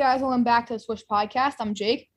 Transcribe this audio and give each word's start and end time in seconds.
Hey 0.00 0.06
guys, 0.06 0.22
welcome 0.22 0.44
back 0.44 0.66
to 0.68 0.72
the 0.72 0.78
Swish 0.78 1.04
Podcast. 1.04 1.56
I'm 1.60 1.74
Jake. 1.74 2.08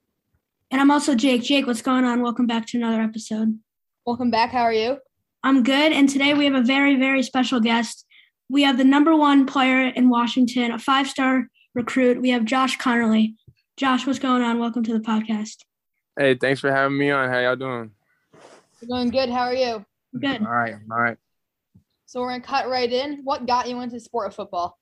And 0.71 0.79
I'm 0.79 0.89
also 0.89 1.15
Jake. 1.15 1.43
Jake, 1.43 1.67
what's 1.67 1.81
going 1.81 2.05
on? 2.05 2.21
Welcome 2.21 2.47
back 2.47 2.65
to 2.67 2.77
another 2.77 3.01
episode. 3.01 3.59
Welcome 4.05 4.31
back. 4.31 4.51
How 4.51 4.61
are 4.61 4.71
you? 4.71 4.99
I'm 5.43 5.63
good. 5.63 5.91
And 5.91 6.07
today 6.07 6.33
we 6.33 6.45
have 6.45 6.53
a 6.53 6.61
very, 6.61 6.95
very 6.95 7.21
special 7.23 7.59
guest. 7.59 8.05
We 8.49 8.63
have 8.63 8.77
the 8.77 8.85
number 8.85 9.13
one 9.17 9.45
player 9.45 9.87
in 9.87 10.07
Washington, 10.07 10.71
a 10.71 10.79
five 10.79 11.09
star 11.09 11.49
recruit. 11.75 12.21
We 12.21 12.29
have 12.29 12.45
Josh 12.45 12.77
Conerly. 12.77 13.35
Josh, 13.75 14.07
what's 14.07 14.17
going 14.17 14.43
on? 14.43 14.59
Welcome 14.59 14.83
to 14.83 14.93
the 14.93 15.03
podcast. 15.03 15.57
Hey, 16.17 16.35
thanks 16.35 16.61
for 16.61 16.71
having 16.71 16.97
me 16.97 17.11
on. 17.11 17.27
How 17.27 17.39
y'all 17.39 17.57
doing? 17.57 17.91
We're 18.81 18.97
doing 18.97 19.09
good. 19.09 19.29
How 19.29 19.41
are 19.41 19.53
you? 19.53 19.85
Good. 20.17 20.41
All 20.41 20.47
right, 20.47 20.75
all 20.89 21.01
right. 21.01 21.17
So 22.05 22.21
we're 22.21 22.29
gonna 22.29 22.43
cut 22.43 22.69
right 22.69 22.89
in. 22.89 23.25
What 23.25 23.45
got 23.45 23.67
you 23.67 23.81
into 23.81 23.95
the 23.95 23.99
sport 23.99 24.27
of 24.27 24.35
football? 24.35 24.79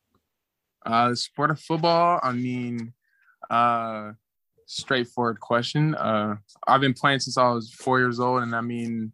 Uh, 0.86 1.14
sport 1.14 1.52
of 1.52 1.60
football. 1.60 2.20
I 2.24 2.32
mean, 2.32 2.94
uh, 3.52 4.14
straightforward 4.66 5.40
question. 5.40 5.94
Uh, 5.96 6.36
I've 6.68 6.82
been 6.82 6.94
playing 6.94 7.20
since 7.20 7.38
I 7.38 7.52
was 7.52 7.72
four 7.72 8.00
years 8.00 8.20
old, 8.20 8.44
and 8.44 8.56
I 8.56 8.62
mean, 8.62 9.12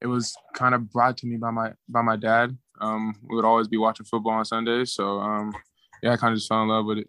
it 0.00 0.06
was 0.06 0.34
kind 0.54 0.74
of 0.74 0.90
brought 0.90 1.16
to 1.18 1.26
me 1.26 1.36
by 1.36 1.50
my 1.50 1.72
by 1.88 2.02
my 2.02 2.16
dad. 2.16 2.56
Um, 2.80 3.14
we 3.28 3.36
would 3.36 3.44
always 3.44 3.68
be 3.68 3.76
watching 3.76 4.06
football 4.06 4.34
on 4.34 4.44
Sundays, 4.44 4.92
so 4.92 5.18
um, 5.18 5.52
yeah, 6.02 6.12
I 6.12 6.16
kind 6.16 6.32
of 6.32 6.38
just 6.38 6.48
fell 6.48 6.62
in 6.62 6.68
love 6.68 6.86
with 6.86 6.98
it. 6.98 7.08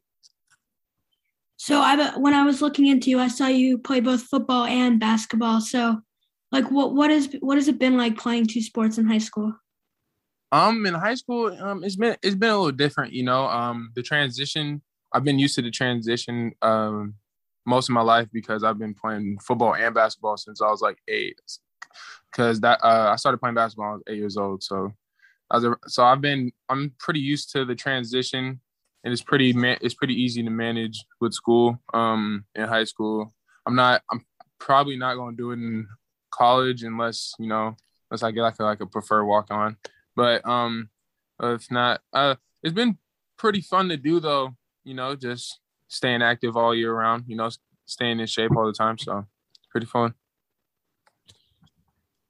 So 1.58 1.80
I 1.80 2.18
when 2.18 2.34
I 2.34 2.44
was 2.44 2.62
looking 2.62 2.88
into 2.88 3.10
you, 3.10 3.20
I 3.20 3.28
saw 3.28 3.48
you 3.48 3.78
play 3.78 4.00
both 4.00 4.24
football 4.24 4.66
and 4.66 5.00
basketball. 5.00 5.62
So, 5.62 6.02
like, 6.52 6.70
what 6.72 6.94
what 6.96 7.12
is 7.12 7.38
what 7.40 7.58
has 7.58 7.68
it 7.68 7.80
been 7.80 7.98
like 7.98 8.18
playing 8.18 8.48
two 8.48 8.62
sports 8.62 8.98
in 8.98 9.06
high 9.08 9.20
school? 9.20 9.54
Um, 10.52 10.86
in 10.86 10.94
high 10.94 11.16
school, 11.16 11.56
um, 11.62 11.84
it's 11.84 11.96
been 11.96 12.16
it's 12.24 12.36
been 12.36 12.50
a 12.50 12.58
little 12.58 12.72
different, 12.72 13.14
you 13.14 13.24
know. 13.24 13.46
Um, 13.46 13.92
the 13.96 14.02
transition. 14.02 14.82
I've 15.16 15.24
been 15.24 15.40
used 15.40 15.56
to 15.56 15.62
the 15.62 15.72
transition 15.72 16.52
um 16.62 17.16
most 17.66 17.90
of 17.90 17.94
my 17.94 18.02
life 18.02 18.28
because 18.32 18.64
I've 18.64 18.78
been 18.78 18.94
playing 18.94 19.40
football 19.40 19.74
and 19.76 19.94
basketball 19.96 20.38
since 20.38 20.62
I 20.62 20.70
was 20.70 20.82
like 20.82 20.98
eight. 21.08 21.40
Because 22.32 22.60
that 22.62 22.80
uh, 22.84 23.10
I 23.12 23.16
started 23.16 23.40
playing 23.40 23.56
basketball 23.56 23.86
when 23.86 23.94
I 23.94 23.96
was 23.96 24.04
eight 24.08 24.18
years 24.18 24.38
old, 24.38 24.62
so 24.62 24.92
I 25.50 25.56
was 25.56 25.64
a, 25.64 25.76
so 25.88 26.04
I've 26.04 26.22
been 26.22 26.52
I'm 26.70 26.94
pretty 27.00 27.22
used 27.22 27.52
to 27.54 27.64
the 27.64 27.76
transition, 27.76 28.60
and 29.04 29.14
it's 29.14 29.24
pretty 29.24 29.54
it's 29.82 29.94
pretty 29.94 30.22
easy 30.22 30.44
to 30.44 30.50
manage 30.50 31.06
with 31.22 31.34
school. 31.34 31.82
Um, 31.94 32.46
in 32.54 32.68
high 32.68 32.84
school, 32.84 33.34
I'm 33.66 33.76
not 33.76 34.04
I'm 34.12 34.26
probably 34.60 34.98
not 34.98 35.16
going 35.16 35.36
to 35.36 35.42
do 35.42 35.52
it 35.52 35.56
in 35.56 35.88
college 36.30 36.84
unless 36.84 37.34
you 37.40 37.48
know 37.48 37.76
unless 38.12 38.24
I 38.24 38.32
get 38.32 38.42
like 38.42 38.60
a, 38.60 38.64
like 38.64 38.82
a 38.82 38.86
preferred 38.86 39.26
walk 39.26 39.48
on. 39.50 39.78
But 40.16 40.46
um, 40.46 40.90
if 41.42 41.72
not, 41.72 42.02
uh, 42.12 42.36
it's 42.64 42.74
been 42.74 42.98
pretty 43.38 43.62
fun 43.62 43.90
to 43.90 43.98
do 43.98 44.20
though. 44.20 44.56
You 44.86 44.94
know, 44.94 45.16
just 45.16 45.60
staying 45.90 46.22
active 46.22 46.56
all 46.56 46.74
year 46.74 46.94
round. 46.94 47.26
You 47.28 47.36
know, 47.36 47.50
staying 47.86 48.20
in 48.22 48.28
shape 48.28 48.52
all 48.56 48.66
the 48.66 48.74
time. 48.74 48.98
So 48.98 49.26
pretty 49.72 49.88
fun. 49.88 50.14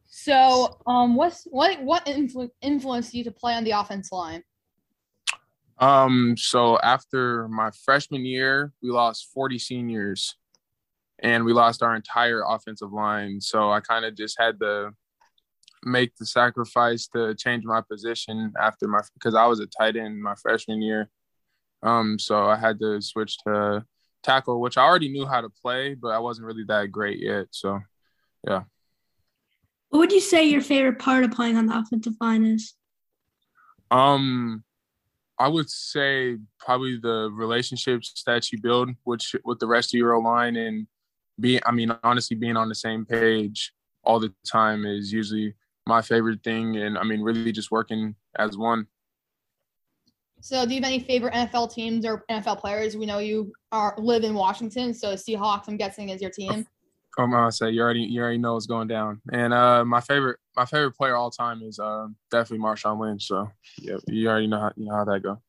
So, 0.07 0.79
um, 0.87 1.15
what's 1.15 1.43
what 1.51 1.81
what 1.83 2.05
influ- 2.05 2.49
influenced 2.61 3.13
you 3.13 3.23
to 3.25 3.31
play 3.31 3.53
on 3.53 3.63
the 3.63 3.71
offense 3.71 4.11
line? 4.11 4.43
Um, 5.77 6.35
so 6.37 6.79
after 6.79 7.47
my 7.49 7.69
freshman 7.83 8.25
year, 8.25 8.71
we 8.81 8.89
lost 8.89 9.29
40 9.33 9.59
seniors 9.59 10.37
and 11.19 11.43
we 11.43 11.53
lost 11.53 11.83
our 11.83 11.95
entire 11.95 12.43
offensive 12.47 12.93
line. 12.93 13.41
So 13.41 13.71
I 13.71 13.81
kind 13.81 14.05
of 14.05 14.15
just 14.15 14.39
had 14.39 14.59
to 14.61 14.91
make 15.83 16.15
the 16.15 16.25
sacrifice 16.25 17.07
to 17.09 17.35
change 17.35 17.63
my 17.65 17.81
position 17.81 18.53
after 18.59 18.87
my 18.87 19.01
because 19.13 19.35
I 19.35 19.45
was 19.45 19.59
a 19.59 19.67
tight 19.67 19.95
end 19.95 20.21
my 20.21 20.35
freshman 20.35 20.81
year. 20.81 21.09
Um, 21.85 22.17
so 22.17 22.45
I 22.47 22.57
had 22.57 22.79
to 22.79 22.99
switch 23.01 23.37
to 23.45 23.85
tackle, 24.23 24.59
which 24.59 24.77
I 24.77 24.83
already 24.83 25.09
knew 25.09 25.25
how 25.25 25.41
to 25.41 25.49
play, 25.49 25.93
but 25.93 26.09
I 26.09 26.19
wasn't 26.19 26.47
really 26.47 26.65
that 26.67 26.91
great 26.91 27.19
yet. 27.19 27.45
So, 27.51 27.79
yeah. 28.45 28.63
What 29.89 29.99
would 29.99 30.11
you 30.11 30.19
say 30.19 30.45
your 30.45 30.61
favorite 30.61 30.99
part 30.99 31.23
of 31.23 31.31
playing 31.31 31.57
on 31.57 31.67
the 31.67 31.77
offensive 31.77 32.15
line 32.19 32.43
is? 32.43 32.73
Um, 33.91 34.63
I 35.37 35.47
would 35.47 35.69
say 35.69 36.37
probably 36.59 36.97
the 36.97 37.29
relationships 37.31 38.23
that 38.25 38.51
you 38.51 38.59
build 38.59 38.89
which 39.03 39.35
with 39.45 39.59
the 39.59 39.67
rest 39.67 39.93
of 39.93 39.99
your 39.99 40.19
line 40.19 40.55
and 40.55 40.87
being. 41.39 41.61
I 41.65 41.71
mean, 41.71 41.95
honestly, 42.03 42.35
being 42.35 42.57
on 42.57 42.67
the 42.67 42.75
same 42.75 43.05
page 43.05 43.73
all 44.03 44.19
the 44.19 44.33
time 44.49 44.85
is 44.85 45.13
usually 45.13 45.53
my 45.85 46.01
favorite 46.01 46.43
thing, 46.43 46.77
and 46.77 46.97
I 46.97 47.03
mean, 47.03 47.21
really 47.21 47.51
just 47.51 47.69
working 47.71 48.15
as 48.37 48.57
one. 48.57 48.87
So, 50.41 50.65
do 50.65 50.75
you 50.75 50.81
have 50.81 50.87
any 50.87 50.99
favorite 50.99 51.33
NFL 51.33 51.73
teams 51.73 52.05
or 52.05 52.23
NFL 52.29 52.59
players? 52.59 52.95
We 52.95 53.05
know 53.05 53.19
you 53.19 53.53
are 53.71 53.95
live 53.97 54.23
in 54.23 54.33
Washington, 54.33 54.93
so 54.93 55.13
Seahawks, 55.13 55.63
I'm 55.67 55.77
guessing, 55.77 56.09
is 56.09 56.21
your 56.21 56.31
team. 56.31 56.67
I'm 57.17 57.31
gonna 57.31 57.51
say 57.51 57.69
you 57.69 57.81
already 57.81 58.01
you 58.01 58.21
already 58.21 58.37
know 58.37 58.53
what's 58.53 58.65
going 58.65 58.87
down. 58.87 59.21
And 59.31 59.53
uh, 59.53 59.85
my 59.85 60.01
favorite 60.01 60.37
my 60.55 60.65
favorite 60.65 60.91
player 60.91 61.15
all 61.15 61.31
time 61.31 61.61
is 61.61 61.79
uh, 61.79 62.07
definitely 62.29 62.65
Marshawn 62.65 62.99
Lynch. 62.99 63.27
So 63.27 63.49
yeah, 63.79 63.97
you 64.07 64.27
already 64.27 64.47
know 64.47 64.59
how 64.59 64.71
you 64.75 64.85
know 64.85 64.95
how 64.95 65.05
that 65.05 65.23
go. 65.23 65.41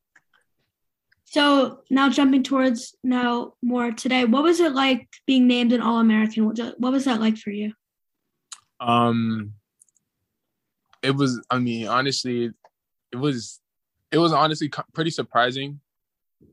So 1.25 1.81
now 1.91 2.09
jumping 2.09 2.45
towards 2.45 2.95
now 3.03 3.55
more 3.63 3.91
today, 3.91 4.25
what 4.25 4.45
was 4.45 4.61
it 4.61 4.73
like 4.73 5.09
being 5.27 5.49
named 5.49 5.73
an 5.73 5.81
All 5.81 5.99
American? 5.99 6.47
What, 6.47 6.59
what 6.79 6.93
was 6.93 7.05
that 7.07 7.21
like 7.21 7.37
for 7.37 7.51
you? 7.51 7.73
Um, 8.79 9.55
it 11.03 11.17
was. 11.17 11.45
I 11.51 11.59
mean, 11.59 11.89
honestly, 11.89 12.53
it 13.13 13.17
was 13.17 13.61
it 14.17 14.19
was 14.19 14.33
honestly 14.33 14.71
pretty 14.95 15.11
surprising 15.11 15.79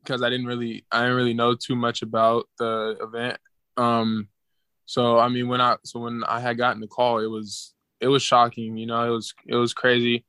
because 0.04 0.22
I 0.22 0.30
didn't 0.30 0.48
really 0.48 0.86
I 0.92 1.04
didn't 1.04 1.16
really 1.16 1.34
know 1.34 1.56
too 1.56 1.78
much 1.78 2.02
about 2.02 2.50
the 2.60 2.98
event. 3.00 3.38
Um, 3.78 4.28
so 4.86 5.18
I 5.18 5.30
mean, 5.30 5.48
when 5.48 5.62
I 5.62 5.78
so 5.86 6.02
when 6.02 6.26
I 6.26 6.42
had 6.42 6.58
gotten 6.58 6.82
the 6.82 6.88
call, 6.88 7.20
it 7.20 7.28
was 7.28 7.74
it 8.02 8.08
was 8.10 8.22
shocking. 8.22 8.76
You 8.76 8.86
know, 8.86 9.02
it 9.08 9.12
was 9.12 9.34
it 9.48 9.56
was 9.56 9.74
crazy. 9.74 10.26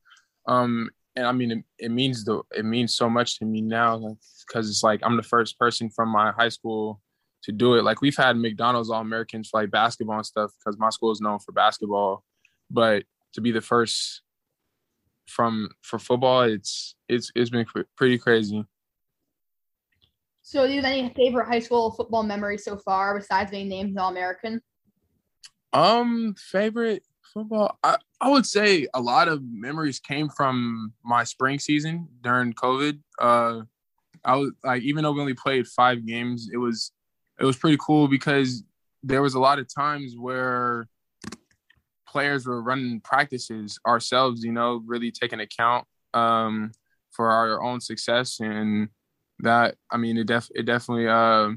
Um, 0.46 0.90
and 1.16 1.26
I 1.26 1.32
mean, 1.32 1.50
it, 1.50 1.64
it 1.76 1.90
means 1.90 2.24
the 2.24 2.42
it 2.56 2.64
means 2.64 2.94
so 2.94 3.10
much 3.10 3.40
to 3.40 3.44
me 3.44 3.62
now 3.62 4.16
because 4.46 4.70
it's 4.70 4.84
like 4.84 5.00
I'm 5.02 5.16
the 5.16 5.24
first 5.24 5.58
person 5.58 5.90
from 5.90 6.10
my 6.10 6.30
high 6.30 6.50
school 6.50 7.00
to 7.42 7.50
do 7.50 7.74
it. 7.74 7.82
Like 7.82 8.00
we've 8.00 8.16
had 8.16 8.36
McDonald's 8.36 8.90
All 8.90 9.00
Americans 9.00 9.48
for 9.48 9.60
like 9.60 9.72
basketball 9.72 10.18
and 10.18 10.26
stuff 10.26 10.52
because 10.60 10.78
my 10.78 10.90
school 10.90 11.10
is 11.10 11.20
known 11.20 11.40
for 11.40 11.50
basketball, 11.50 12.22
but 12.70 13.02
to 13.32 13.40
be 13.40 13.50
the 13.50 13.60
first 13.60 14.22
from 15.26 15.70
for 15.82 15.98
football, 15.98 16.42
it's 16.42 16.94
it's 17.08 17.30
it's 17.34 17.50
been 17.50 17.66
pretty 17.96 18.18
crazy. 18.18 18.64
So, 20.42 20.66
do 20.66 20.72
you 20.72 20.82
have 20.82 20.90
any 20.90 21.12
favorite 21.16 21.46
high 21.46 21.58
school 21.58 21.90
football 21.92 22.22
memories 22.22 22.64
so 22.64 22.76
far 22.76 23.18
besides 23.18 23.50
being 23.50 23.68
named 23.68 23.96
All 23.98 24.10
American? 24.10 24.60
Um, 25.72 26.34
favorite 26.38 27.02
football, 27.32 27.78
I, 27.82 27.96
I 28.20 28.28
would 28.28 28.46
say 28.46 28.86
a 28.94 29.00
lot 29.00 29.28
of 29.28 29.42
memories 29.42 29.98
came 29.98 30.28
from 30.28 30.92
my 31.02 31.24
spring 31.24 31.58
season 31.58 32.08
during 32.22 32.52
COVID. 32.52 33.00
Uh, 33.18 33.62
I 34.24 34.36
was 34.36 34.52
like, 34.62 34.82
even 34.82 35.02
though 35.02 35.12
we 35.12 35.20
only 35.20 35.34
played 35.34 35.66
five 35.66 36.06
games, 36.06 36.48
it 36.52 36.58
was 36.58 36.92
it 37.40 37.44
was 37.44 37.56
pretty 37.56 37.78
cool 37.80 38.06
because 38.06 38.62
there 39.02 39.22
was 39.22 39.34
a 39.34 39.40
lot 39.40 39.58
of 39.58 39.66
times 39.72 40.14
where 40.16 40.88
players 42.06 42.46
were 42.46 42.62
running 42.62 43.00
practices 43.00 43.78
ourselves, 43.86 44.44
you 44.44 44.52
know, 44.52 44.82
really 44.86 45.10
taking 45.10 45.40
account 45.40 45.86
um, 46.14 46.70
for 47.14 47.30
our 47.30 47.62
own 47.62 47.80
success 47.80 48.40
and 48.40 48.88
that. 49.40 49.76
I 49.90 49.96
mean, 49.96 50.16
it 50.16 50.26
def 50.26 50.48
it 50.54 50.64
definitely 50.64 51.08
uh, 51.08 51.50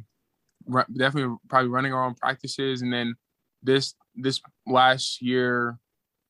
definitely 0.96 1.36
probably 1.50 1.70
running 1.70 1.94
our 1.94 2.06
own 2.06 2.16
practices, 2.16 2.82
and 2.82 2.92
then 2.94 3.16
this 3.64 3.96
this 4.16 4.42
last 4.66 5.22
year 5.22 5.78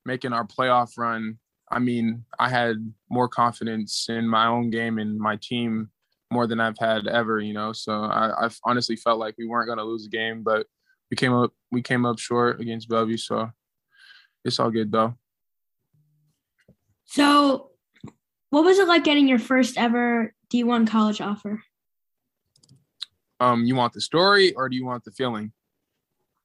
making 0.06 0.34
our 0.34 0.46
playoff 0.46 0.98
run. 0.98 1.38
I 1.70 1.80
mean, 1.80 2.24
I 2.40 2.50
had 2.50 2.94
more 3.10 3.28
confidence 3.28 4.08
in 4.10 4.28
my 4.28 4.48
own 4.48 4.70
game 4.70 5.00
and 5.00 5.20
my 5.20 5.38
team 5.42 5.90
more 6.32 6.48
than 6.48 6.60
I've 6.62 6.78
had 6.80 7.08
ever, 7.08 7.40
you 7.40 7.54
know. 7.54 7.74
So 7.74 7.92
I, 7.92 8.46
I 8.46 8.50
honestly 8.64 8.96
felt 8.96 9.20
like 9.20 9.36
we 9.38 9.48
weren't 9.48 9.68
gonna 9.68 9.84
lose 9.84 10.04
the 10.04 10.10
game, 10.10 10.44
but 10.44 10.66
we 11.12 11.18
came 11.18 11.34
up 11.34 11.52
we 11.72 11.82
came 11.82 12.06
up 12.06 12.20
short 12.20 12.62
against 12.62 12.90
Bellevue. 12.90 13.18
So 13.18 13.50
it's 14.46 14.60
all 14.60 14.72
good 14.72 14.92
though. 14.92 15.16
So, 17.06 17.72
what 18.50 18.64
was 18.64 18.80
it 18.80 18.88
like 18.88 19.04
getting 19.04 19.28
your 19.28 19.40
first 19.40 19.78
ever 19.78 20.34
D1 20.52 20.88
college 20.88 21.22
offer? 21.22 21.62
Um, 23.40 23.66
you 23.66 23.76
want 23.76 23.94
the 23.94 24.02
story 24.02 24.54
or 24.54 24.70
do 24.70 24.76
you 24.76 24.86
want 24.86 25.04
the 25.04 25.12
feeling? 25.12 25.52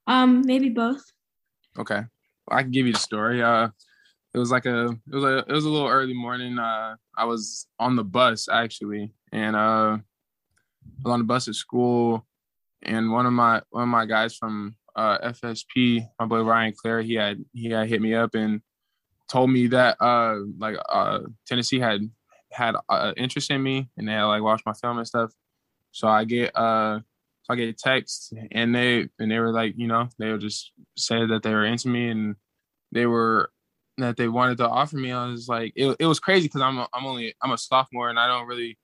Um, 0.07 0.43
maybe 0.45 0.69
both. 0.69 1.03
Okay, 1.79 2.03
well, 2.47 2.59
I 2.59 2.63
can 2.63 2.71
give 2.71 2.87
you 2.87 2.93
the 2.93 2.99
story. 2.99 3.43
Uh, 3.43 3.69
it 4.35 4.39
was 4.39 4.51
like 4.51 4.67
a 4.67 4.87
it 4.89 5.15
was 5.15 5.25
a 5.25 5.39
it 5.39 5.53
was 5.53 5.65
a 5.65 5.69
little 5.69 5.89
early 5.89 6.15
morning. 6.15 6.59
Uh, 6.59 6.97
I 7.17 7.25
was 7.25 7.67
on 7.79 7.97
the 7.97 8.05
bus 8.05 8.49
actually, 8.51 9.13
and 9.31 9.57
uh, 9.57 9.99
I 9.99 10.01
was 11.05 11.13
on 11.13 11.21
the 11.21 11.25
bus 11.25 11.49
at 11.49 11.55
school, 11.55 12.27
and 12.83 13.11
one 13.11 13.27
of 13.27 13.33
my 13.33 13.63
one 13.71 13.85
of 13.85 13.89
my 13.89 14.05
guys 14.05 14.37
from 14.37 14.77
uh, 14.97 15.19
FSP, 15.19 16.07
my 16.19 16.27
boy 16.27 16.43
Ryan 16.43 16.75
Clare, 16.77 17.01
he 17.01 17.15
had 17.15 17.43
he 17.53 17.71
had 17.71 17.89
hit 17.89 18.03
me 18.03 18.15
up 18.15 18.35
and 18.35 18.61
told 19.33 19.51
me 19.51 19.67
that 19.67 19.97
uh 19.99 20.37
like 20.59 20.77
uh 20.91 21.21
Tennessee 21.47 21.81
had 21.81 22.03
had 22.53 22.75
uh, 22.91 23.15
interest 23.17 23.51
in 23.51 23.63
me 23.63 23.89
and 23.97 24.07
they 24.07 24.13
had 24.13 24.25
like 24.25 24.43
watched 24.43 24.67
my 24.67 24.75
film 24.75 24.99
and 24.99 25.07
stuff. 25.07 25.33
So 25.91 26.07
I 26.07 26.25
get 26.25 26.55
uh 26.55 27.01
so 27.43 27.55
I 27.55 27.57
get 27.57 27.79
texts 27.79 28.33
and 28.53 28.75
they 28.75 29.09
and 29.19 29.31
they 29.31 29.39
were 29.39 29.53
like, 29.53 29.73
you 29.79 29.87
know, 29.87 30.11
they 30.19 30.31
would 30.31 30.43
just 30.43 30.73
say 30.99 31.25
that 31.25 31.43
they 31.43 31.55
were 31.55 31.65
into 31.65 31.89
me 31.89 32.11
and 32.11 32.37
they 32.93 33.07
were 33.07 33.51
that 33.97 34.19
they 34.19 34.29
wanted 34.29 34.59
to 34.59 34.69
offer 34.69 34.97
me. 34.97 35.13
I 35.13 35.27
was 35.29 35.49
like, 35.49 35.73
it, 35.77 35.97
it 35.99 36.07
was 36.07 36.21
crazy 36.21 36.49
because 36.49 36.61
I'm 36.61 36.79
a, 36.79 36.89
I'm 36.93 37.07
only 37.07 37.35
I'm 37.43 37.53
a 37.53 37.59
sophomore 37.59 38.11
and 38.11 38.19
I 38.19 38.27
don't 38.27 38.47
really 38.47 38.79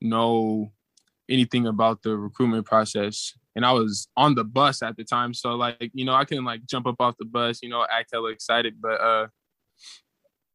know 0.00 0.70
anything 1.28 1.66
about 1.66 2.02
the 2.02 2.16
recruitment 2.16 2.66
process. 2.66 3.36
And 3.56 3.66
I 3.66 3.72
was 3.72 4.06
on 4.16 4.36
the 4.36 4.44
bus 4.44 4.80
at 4.82 4.96
the 4.96 5.02
time, 5.02 5.34
so 5.34 5.56
like 5.56 5.90
you 5.92 6.04
know 6.04 6.14
I 6.14 6.24
couldn't 6.24 6.44
like 6.44 6.64
jump 6.66 6.86
up 6.86 7.00
off 7.00 7.16
the 7.18 7.24
bus, 7.24 7.58
you 7.62 7.68
know, 7.68 7.84
act 7.90 8.10
hella 8.12 8.30
excited, 8.30 8.80
but 8.80 9.00
uh, 9.00 9.26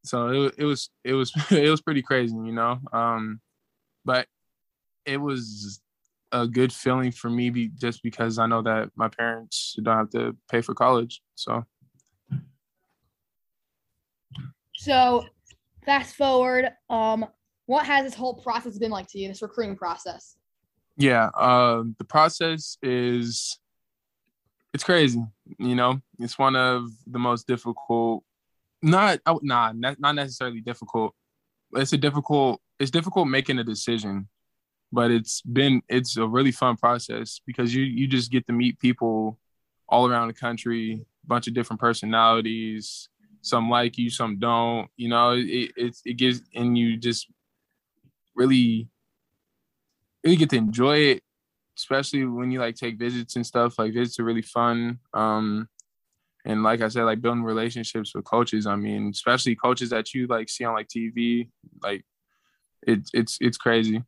so 0.04 0.28
it 0.28 0.54
it 0.58 0.64
was 0.64 0.90
it 1.02 1.14
was 1.14 1.32
it 1.50 1.70
was 1.70 1.80
pretty 1.80 2.02
crazy, 2.02 2.34
you 2.34 2.52
know. 2.52 2.78
Um, 2.92 3.40
but 4.04 4.26
it 5.06 5.18
was 5.18 5.80
a 6.32 6.46
good 6.46 6.72
feeling 6.72 7.12
for 7.12 7.30
me 7.30 7.50
be, 7.50 7.68
just 7.68 8.02
because 8.02 8.38
I 8.38 8.46
know 8.46 8.62
that 8.62 8.90
my 8.96 9.08
parents 9.08 9.76
don't 9.82 9.96
have 9.96 10.10
to 10.10 10.36
pay 10.50 10.60
for 10.60 10.74
college. 10.74 11.22
So 11.36 11.64
So 14.76 15.24
fast 15.86 16.14
forward, 16.14 16.68
um, 16.90 17.24
what 17.66 17.86
has 17.86 18.04
this 18.04 18.14
whole 18.14 18.34
process 18.34 18.76
been 18.78 18.90
like 18.90 19.08
to 19.08 19.18
you, 19.18 19.28
this 19.28 19.40
recruiting 19.40 19.76
process? 19.76 20.36
Yeah, 20.96 21.30
uh, 21.34 21.84
the 21.98 22.04
process 22.04 22.76
is 22.82 23.58
it's 24.74 24.84
crazy. 24.84 25.24
You 25.58 25.74
know, 25.74 26.00
it's 26.18 26.38
one 26.38 26.56
of 26.56 26.90
the 27.06 27.18
most 27.18 27.46
difficult. 27.46 28.24
Not 28.84 29.20
oh, 29.24 29.40
nah, 29.42 29.72
not 29.72 30.14
necessarily 30.14 30.60
difficult. 30.60 31.14
It's 31.72 31.94
a 31.94 31.96
difficult. 31.96 32.60
It's 32.78 32.90
difficult 32.90 33.28
making 33.28 33.58
a 33.58 33.64
decision, 33.64 34.28
but 34.92 35.10
it's 35.10 35.40
been 35.40 35.80
it's 35.88 36.18
a 36.18 36.26
really 36.26 36.52
fun 36.52 36.76
process 36.76 37.40
because 37.46 37.74
you 37.74 37.82
you 37.82 38.06
just 38.06 38.30
get 38.30 38.46
to 38.46 38.52
meet 38.52 38.78
people 38.78 39.38
all 39.88 40.06
around 40.06 40.28
the 40.28 40.34
country, 40.34 41.02
bunch 41.26 41.46
of 41.48 41.54
different 41.54 41.80
personalities, 41.80 43.08
some 43.40 43.70
like 43.70 43.96
you, 43.96 44.10
some 44.10 44.38
don't. 44.38 44.88
You 44.98 45.08
know, 45.08 45.30
it 45.32 45.72
it, 45.78 45.96
it 46.04 46.14
gives 46.18 46.42
and 46.54 46.76
you 46.76 46.98
just 46.98 47.26
really 48.34 48.90
really 50.22 50.36
get 50.36 50.50
to 50.50 50.56
enjoy 50.56 50.98
it, 50.98 51.22
especially 51.78 52.26
when 52.26 52.50
you 52.50 52.60
like 52.60 52.74
take 52.76 52.98
visits 52.98 53.36
and 53.36 53.46
stuff. 53.46 53.78
Like 53.78 53.94
visits 53.94 54.20
are 54.20 54.24
really 54.24 54.42
fun. 54.42 54.98
Um, 55.14 55.70
and 56.44 56.62
like 56.62 56.82
I 56.82 56.88
said, 56.88 57.04
like 57.04 57.20
building 57.20 57.42
relationships 57.42 58.14
with 58.14 58.24
coaches. 58.24 58.66
I 58.66 58.76
mean, 58.76 59.08
especially 59.08 59.56
coaches 59.56 59.90
that 59.90 60.12
you 60.12 60.26
like 60.26 60.48
see 60.48 60.64
on 60.64 60.74
like 60.74 60.88
TV. 60.88 61.48
Like 61.82 62.04
it's 62.86 63.10
it's 63.14 63.38
it's 63.40 63.56
crazy. 63.56 64.02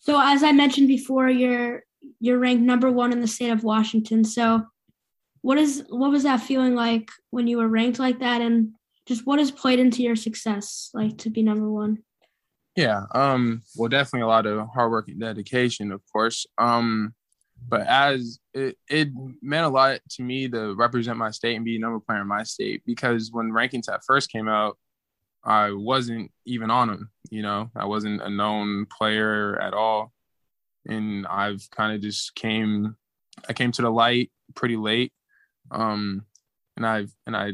So 0.00 0.20
as 0.20 0.42
I 0.42 0.52
mentioned 0.52 0.88
before, 0.88 1.28
you're 1.28 1.82
you're 2.20 2.38
ranked 2.38 2.62
number 2.62 2.90
one 2.90 3.12
in 3.12 3.20
the 3.20 3.26
state 3.26 3.50
of 3.50 3.64
Washington. 3.64 4.24
So 4.24 4.66
what 5.46 5.58
is 5.58 5.84
what 5.90 6.10
was 6.10 6.24
that 6.24 6.40
feeling 6.40 6.74
like 6.74 7.08
when 7.30 7.46
you 7.46 7.58
were 7.58 7.68
ranked 7.68 8.00
like 8.00 8.18
that 8.18 8.40
and 8.40 8.72
just 9.06 9.24
what 9.28 9.38
has 9.38 9.52
played 9.52 9.78
into 9.78 10.02
your 10.02 10.16
success 10.16 10.90
like 10.92 11.16
to 11.18 11.30
be 11.30 11.40
number 11.40 11.70
one 11.70 11.98
yeah 12.74 13.02
um 13.14 13.62
well 13.76 13.88
definitely 13.88 14.24
a 14.24 14.26
lot 14.26 14.44
of 14.44 14.66
hard 14.74 14.90
work 14.90 15.06
and 15.06 15.20
dedication 15.20 15.92
of 15.92 16.02
course 16.12 16.46
um 16.58 17.14
but 17.68 17.82
as 17.86 18.38
it, 18.54 18.76
it 18.88 19.08
meant 19.42 19.66
a 19.66 19.68
lot 19.68 20.00
to 20.08 20.22
me 20.22 20.48
to 20.48 20.74
represent 20.74 21.18
my 21.18 21.30
state 21.30 21.56
and 21.56 21.64
be 21.64 21.76
a 21.76 21.78
number 21.78 22.00
player 22.00 22.20
in 22.20 22.26
my 22.26 22.42
state 22.42 22.82
because 22.86 23.30
when 23.32 23.50
rankings 23.50 23.92
at 23.92 24.04
first 24.06 24.30
came 24.30 24.48
out 24.48 24.76
i 25.44 25.70
wasn't 25.70 26.30
even 26.44 26.70
on 26.70 26.88
them 26.88 27.10
you 27.30 27.42
know 27.42 27.70
i 27.74 27.84
wasn't 27.84 28.22
a 28.22 28.30
known 28.30 28.86
player 28.86 29.58
at 29.60 29.74
all 29.74 30.12
and 30.86 31.26
i've 31.26 31.68
kind 31.70 31.94
of 31.94 32.00
just 32.00 32.34
came 32.34 32.96
i 33.48 33.52
came 33.52 33.72
to 33.72 33.82
the 33.82 33.90
light 33.90 34.30
pretty 34.54 34.76
late 34.76 35.12
um, 35.70 36.24
and 36.76 36.86
I've 36.86 37.12
and 37.26 37.36
I 37.36 37.52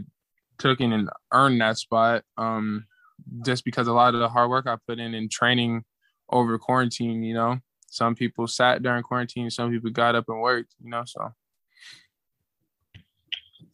took 0.59 0.81
in 0.81 0.93
and 0.93 1.11
earned 1.33 1.61
that 1.61 1.79
spot 1.79 2.25
um, 2.37 2.87
just 3.45 3.65
because 3.65 3.89
a 3.89 3.93
lot 3.93 4.15
of 4.15 4.21
the 4.21 4.29
hard 4.29 4.51
work 4.51 4.67
I 4.67 4.77
put 4.87 4.99
in 4.99 5.15
in 5.15 5.29
training 5.29 5.85
over 6.31 6.59
quarantine. 6.59 7.23
You 7.23 7.35
know, 7.35 7.59
some 7.93 8.15
people 8.15 8.47
sat 8.47 8.83
during 8.83 9.03
quarantine, 9.03 9.51
some 9.51 9.71
people 9.71 9.91
got 9.91 10.15
up 10.15 10.25
and 10.29 10.41
worked. 10.41 10.75
You 10.83 10.91
know, 10.91 11.03
so. 11.05 11.33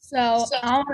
So, 0.01 0.47
so 0.51 0.57
I'll 0.63 0.85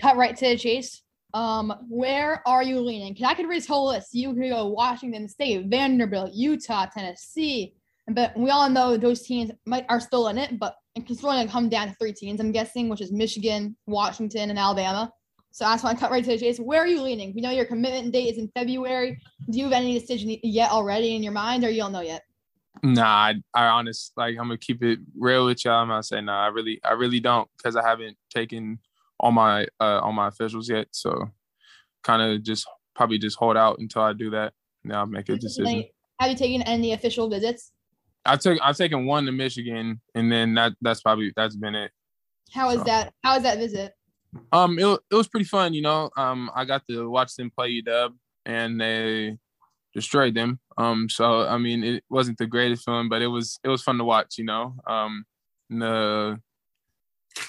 cut 0.00 0.16
right 0.16 0.36
to 0.36 0.48
the 0.50 0.56
chase. 0.56 1.02
Um, 1.34 1.74
where 1.88 2.42
are 2.46 2.62
you 2.62 2.80
leaning? 2.80 3.14
Because 3.14 3.28
I 3.28 3.34
could 3.34 3.48
raise 3.48 3.66
whole 3.66 3.88
list. 3.88 4.14
You 4.14 4.32
could 4.32 4.50
go 4.50 4.66
Washington 4.68 5.28
State, 5.28 5.66
Vanderbilt, 5.66 6.32
Utah, 6.34 6.86
Tennessee, 6.86 7.74
but 8.08 8.36
we 8.36 8.50
all 8.50 8.68
know 8.70 8.96
those 8.96 9.22
teams 9.22 9.50
might 9.66 9.84
are 9.88 10.00
still 10.00 10.28
in 10.28 10.38
it, 10.38 10.58
but 10.58 10.76
it's 10.94 11.20
going 11.20 11.44
to 11.44 11.52
come 11.52 11.68
down 11.68 11.88
to 11.88 11.94
three 11.94 12.12
teams, 12.12 12.40
I'm 12.40 12.52
guessing, 12.52 12.88
which 12.88 13.00
is 13.00 13.10
Michigan, 13.10 13.76
Washington, 13.86 14.50
and 14.50 14.58
Alabama. 14.58 15.12
So 15.50 15.64
I 15.64 15.72
just 15.72 15.84
want 15.84 15.98
to 15.98 16.00
cut 16.00 16.10
right 16.10 16.24
to 16.24 16.30
the 16.30 16.38
chase. 16.38 16.58
Where 16.58 16.80
are 16.80 16.86
you 16.86 17.02
leaning? 17.02 17.34
We 17.34 17.40
know 17.40 17.50
your 17.50 17.64
commitment 17.64 18.12
date 18.12 18.34
is 18.34 18.38
in 18.38 18.48
February. 18.54 19.20
Do 19.50 19.58
you 19.58 19.64
have 19.64 19.72
any 19.72 19.98
decision 19.98 20.36
yet 20.42 20.70
already 20.70 21.16
in 21.16 21.22
your 21.22 21.32
mind, 21.32 21.64
or 21.64 21.70
you 21.70 21.82
don't 21.82 21.92
know 21.92 22.00
yet? 22.00 22.22
Nah, 22.82 23.04
I, 23.04 23.34
I 23.54 23.66
honest 23.66 24.12
like 24.16 24.36
I'm 24.38 24.48
gonna 24.48 24.58
keep 24.58 24.82
it 24.82 24.98
real 25.18 25.46
with 25.46 25.64
y'all. 25.64 25.82
I'm 25.82 25.88
gonna 25.88 26.02
say 26.02 26.20
nah. 26.20 26.44
I 26.44 26.48
really, 26.48 26.80
I 26.84 26.92
really 26.92 27.20
don't 27.20 27.48
because 27.56 27.76
I 27.76 27.86
haven't 27.86 28.16
taken 28.30 28.78
all 29.20 29.32
my 29.32 29.66
uh 29.80 30.00
all 30.00 30.12
my 30.12 30.28
officials 30.28 30.68
yet. 30.68 30.88
So 30.92 31.30
kind 32.04 32.22
of 32.22 32.42
just 32.42 32.66
probably 32.94 33.18
just 33.18 33.36
hold 33.36 33.56
out 33.56 33.78
until 33.78 34.02
I 34.02 34.12
do 34.12 34.30
that. 34.30 34.52
Now 34.84 35.00
I'll 35.00 35.06
make 35.06 35.28
a 35.28 35.36
decision. 35.36 35.84
Have 36.20 36.30
you 36.30 36.36
taken 36.36 36.62
any 36.62 36.92
official 36.92 37.28
visits? 37.28 37.72
I 38.24 38.36
took 38.36 38.58
I've 38.62 38.76
taken 38.76 39.06
one 39.06 39.24
to 39.26 39.32
Michigan, 39.32 40.00
and 40.14 40.30
then 40.30 40.54
that 40.54 40.72
that's 40.80 41.00
probably 41.00 41.32
that's 41.36 41.56
been 41.56 41.74
it. 41.74 41.90
How 42.52 42.68
was 42.68 42.78
so. 42.78 42.84
that? 42.84 43.12
How 43.22 43.34
was 43.34 43.42
that 43.44 43.58
visit? 43.58 43.92
Um, 44.52 44.78
it 44.78 45.00
it 45.10 45.14
was 45.14 45.28
pretty 45.28 45.46
fun. 45.46 45.74
You 45.74 45.82
know, 45.82 46.10
um, 46.16 46.50
I 46.54 46.64
got 46.64 46.82
to 46.90 47.08
watch 47.08 47.34
them 47.36 47.50
play 47.50 47.80
UW, 47.82 48.14
and 48.44 48.80
they 48.80 49.38
destroyed 49.94 50.34
them. 50.34 50.60
Um, 50.76 51.08
so 51.08 51.46
I 51.46 51.58
mean, 51.58 51.84
it 51.84 52.04
wasn't 52.08 52.38
the 52.38 52.46
greatest 52.46 52.84
film, 52.84 53.08
but 53.08 53.22
it 53.22 53.26
was 53.26 53.58
it 53.64 53.68
was 53.68 53.82
fun 53.82 53.98
to 53.98 54.04
watch. 54.04 54.38
You 54.38 54.44
know, 54.44 54.74
um, 54.86 55.24
the 55.70 56.40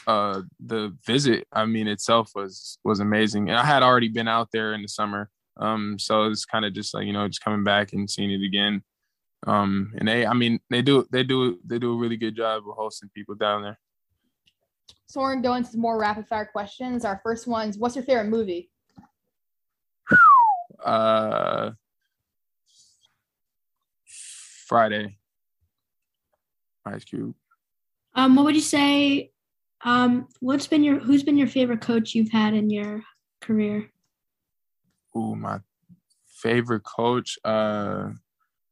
uh 0.05 0.41
the 0.59 0.95
visit, 1.05 1.47
I 1.51 1.65
mean, 1.65 1.87
itself 1.87 2.31
was 2.35 2.77
was 2.83 2.99
amazing, 2.99 3.49
and 3.49 3.57
I 3.57 3.65
had 3.65 3.83
already 3.83 4.09
been 4.09 4.27
out 4.27 4.49
there 4.51 4.73
in 4.73 4.81
the 4.81 4.87
summer. 4.87 5.29
Um, 5.57 5.97
so 5.99 6.23
it's 6.23 6.45
kind 6.45 6.65
of 6.65 6.73
just 6.73 6.93
like 6.93 7.05
you 7.05 7.13
know, 7.13 7.27
just 7.27 7.43
coming 7.43 7.63
back 7.63 7.93
and 7.93 8.09
seeing 8.09 8.31
it 8.31 8.45
again. 8.45 8.83
Um, 9.47 9.93
and 9.97 10.07
they, 10.07 10.25
I 10.25 10.33
mean, 10.33 10.59
they 10.69 10.81
do, 10.81 11.07
they 11.11 11.23
do, 11.23 11.59
they 11.65 11.79
do 11.79 11.93
a 11.93 11.97
really 11.97 12.17
good 12.17 12.35
job 12.35 12.63
of 12.67 12.75
hosting 12.75 13.09
people 13.15 13.35
down 13.35 13.63
there. 13.63 13.79
So 15.07 15.21
we're 15.21 15.37
going 15.37 15.63
to 15.63 15.69
some 15.71 15.81
more 15.81 15.97
rapid 15.97 16.27
fire 16.27 16.49
questions. 16.51 17.05
Our 17.05 17.19
first 17.23 17.47
one's, 17.47 17.77
what's 17.77 17.95
your 17.95 18.03
favorite 18.03 18.27
movie? 18.27 18.69
Uh, 20.83 21.71
Friday. 24.69 25.17
Ice 26.85 27.03
Cube. 27.03 27.33
Um, 28.13 28.35
what 28.35 28.45
would 28.45 28.55
you 28.55 28.61
say? 28.61 29.31
Um, 29.83 30.27
what's 30.41 30.67
been 30.67 30.83
your 30.83 30.99
who's 30.99 31.23
been 31.23 31.37
your 31.37 31.47
favorite 31.47 31.81
coach 31.81 32.13
you've 32.13 32.29
had 32.31 32.53
in 32.53 32.69
your 32.69 33.01
career? 33.41 33.89
Ooh, 35.17 35.35
my 35.35 35.59
favorite 36.27 36.83
coach. 36.83 37.39
Uh, 37.43 38.09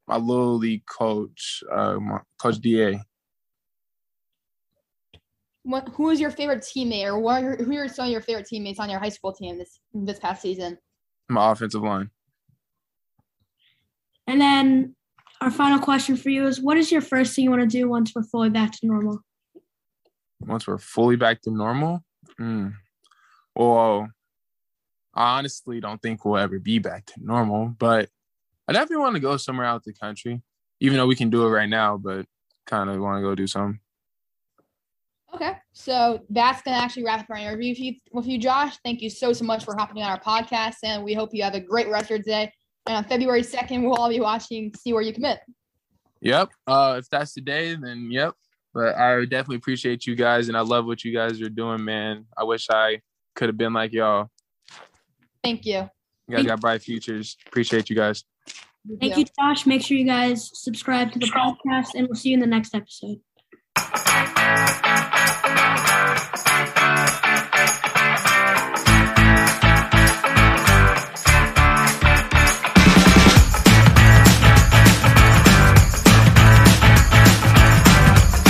my 0.08 0.18
little 0.18 0.58
league 0.58 0.86
coach, 0.86 1.63
uh, 1.72 1.96
my, 1.96 2.20
Coach 2.39 2.62
Da. 2.62 3.00
What? 5.63 5.89
Who 5.96 6.12
is 6.12 6.20
your 6.20 6.32
favorite 6.32 6.62
teammate, 6.62 7.06
or 7.06 7.20
what? 7.20 7.44
Are, 7.44 7.56
who 7.56 7.75
are 7.75 7.88
some 7.88 8.06
of 8.06 8.12
your 8.12 8.22
favorite 8.22 8.46
teammates 8.46 8.80
on 8.80 8.89
your 8.89 9.00
high 9.00 9.10
school 9.10 9.34
team 9.34 9.58
this 9.58 9.80
this 9.94 10.20
past 10.20 10.44
season? 10.44 10.77
My 11.27 11.51
offensive 11.51 11.82
line. 11.82 12.12
And 14.27 14.39
then 14.39 14.96
our 15.41 15.51
final 15.51 15.79
question 15.79 16.15
for 16.17 16.29
you 16.29 16.48
is: 16.48 16.62
What 16.62 16.77
is 16.77 16.91
your 16.91 17.01
first 17.01 17.36
thing 17.36 17.46
you 17.46 17.50
want 17.50 17.62
to 17.62 17.67
do 17.67 17.88
once 17.88 18.13
we're 18.15 18.24
fully 18.24 18.50
back 18.50 18.72
to 18.74 18.88
normal? 18.88 19.22
Once 20.39 20.67
we're 20.67 20.77
fully 20.77 21.15
back 21.15 21.41
to 21.41 21.51
normal, 21.51 22.03
mm. 22.39 22.74
well, 23.56 24.08
I 25.13 25.38
honestly 25.38 25.79
don't 25.79 26.01
think 26.01 26.24
we'll 26.24 26.38
ever 26.38 26.60
be 26.60 26.79
back 26.79 27.06
to 27.08 27.13
normal, 27.17 27.75
but 27.79 28.10
I 28.67 28.74
definitely 28.74 28.98
want 28.98 29.15
to 29.15 29.20
go 29.20 29.38
somewhere 29.38 29.65
out 29.65 29.84
the 29.84 29.94
country, 29.94 30.41
even 30.79 30.98
though 30.98 31.08
we 31.08 31.15
can 31.15 31.29
do 31.29 31.46
it 31.46 31.50
right 31.50 31.70
now, 31.70 31.98
but 31.98 32.25
kind 32.67 32.89
of 32.89 33.00
want 33.00 33.17
to 33.17 33.22
go 33.22 33.34
do 33.34 33.48
something. 33.48 33.79
Okay, 35.34 35.53
so 35.74 36.22
that's 36.29 36.62
gonna 36.62 36.77
actually 36.77 37.03
wrap 37.03 37.22
up 37.22 37.29
our 37.29 37.38
interview 37.38 37.72
with 37.72 37.79
you, 37.79 37.96
with 38.12 38.27
you, 38.27 38.38
Josh. 38.38 38.77
Thank 38.84 39.01
you 39.01 39.10
so 39.10 39.34
so 39.34 39.44
much 39.44 39.65
for 39.65 39.75
hopping 39.77 40.01
on 40.01 40.10
our 40.10 40.20
podcast, 40.20 40.77
and 40.84 41.03
we 41.03 41.13
hope 41.13 41.34
you 41.34 41.44
have 41.44 41.56
a 41.56 41.60
great 41.60 41.89
rest 41.89 42.06
of 42.06 42.10
your 42.12 42.20
day. 42.20 42.51
And 42.88 42.98
on 42.98 43.03
February 43.03 43.44
second, 43.44 43.84
we'll 43.84 43.96
all 43.96 44.10
be 44.10 44.20
watching 44.20 44.74
see 44.75 44.94
where 44.94 45.01
you 45.01 45.13
commit. 45.13 45.39
Yep. 46.22 46.50
Uh, 46.65 46.96
if 47.00 47.10
that's 47.10 47.34
the 47.34 47.41
day, 47.41 47.75
then 47.75 48.10
yep. 48.12 48.34
But 48.74 48.96
I 48.96 49.22
definitely 49.25 49.58
appreciate 49.58 50.06
you 50.06 50.15
guys, 50.15 50.50
and 50.50 50.58
I 50.58 50.62
love 50.62 50.86
what 50.86 51.03
you 51.03 51.13
guys 51.13 51.41
are 51.41 51.50
doing, 51.50 51.84
man. 51.84 52.25
I 52.38 52.44
wish 52.44 52.67
I 52.70 53.01
could 53.36 53.50
have 53.50 53.58
been 53.58 53.74
like 53.74 53.91
y'all. 53.91 54.29
Thank 55.44 55.65
you. 55.65 55.89
You 56.27 56.36
guys 56.36 56.46
got 56.46 56.62
bright 56.62 56.82
futures. 56.82 57.38
Appreciate 57.48 57.89
you 57.89 57.96
guys. 57.96 58.24
Thank 59.00 59.17
you, 59.17 59.25
Josh. 59.39 59.65
Make 59.65 59.82
sure 59.82 59.98
you 59.98 60.06
guys 60.06 60.50
subscribe 60.53 61.12
to 61.13 61.20
the 61.20 61.27
podcast, 61.27 61.96
and 61.96 62.08
we'll 62.08 62.15
see 62.15 62.29
you 62.29 62.36
in 62.36 62.39
the 62.39 62.48
next 62.48 62.75
episode. 62.75 63.20